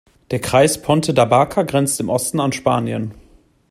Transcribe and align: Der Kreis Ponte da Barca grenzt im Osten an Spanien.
Der 0.31 0.39
Kreis 0.39 0.81
Ponte 0.81 1.13
da 1.13 1.25
Barca 1.25 1.61
grenzt 1.61 1.99
im 1.99 2.09
Osten 2.09 2.39
an 2.39 2.53
Spanien. 2.53 3.13